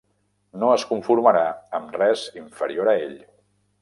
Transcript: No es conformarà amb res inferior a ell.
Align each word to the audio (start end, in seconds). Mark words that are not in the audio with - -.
No 0.61 0.69
es 0.77 0.85
conformarà 0.93 1.43
amb 1.81 1.93
res 2.03 2.25
inferior 2.43 2.91
a 2.95 3.01
ell. 3.05 3.15